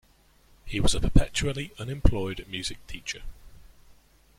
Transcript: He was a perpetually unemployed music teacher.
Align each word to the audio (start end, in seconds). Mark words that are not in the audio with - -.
He 0.65 0.79
was 0.79 0.95
a 0.95 0.99
perpetually 0.99 1.73
unemployed 1.77 2.47
music 2.49 2.79
teacher. 2.87 3.21